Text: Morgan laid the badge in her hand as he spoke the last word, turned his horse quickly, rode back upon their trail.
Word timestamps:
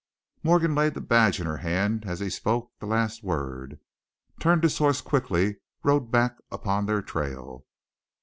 Morgan 0.41 0.73
laid 0.73 0.95
the 0.95 0.99
badge 0.99 1.39
in 1.39 1.45
her 1.45 1.57
hand 1.57 2.05
as 2.07 2.19
he 2.21 2.29
spoke 2.31 2.71
the 2.79 2.87
last 2.87 3.21
word, 3.21 3.79
turned 4.39 4.63
his 4.63 4.79
horse 4.79 4.99
quickly, 4.99 5.57
rode 5.83 6.09
back 6.09 6.39
upon 6.51 6.87
their 6.87 7.03
trail. 7.03 7.67